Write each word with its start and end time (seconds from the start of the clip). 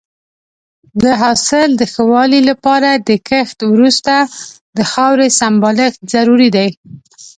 د 1.03 1.05
حاصل 1.21 1.69
د 1.77 1.81
ښه 1.91 2.03
والي 2.11 2.41
لپاره 2.49 2.89
د 3.07 3.09
کښت 3.29 3.59
وروسته 3.73 4.13
د 4.77 4.79
خاورې 4.91 5.27
سمبالښت 5.39 5.99
ضروري 6.13 6.49
دی. 6.57 6.69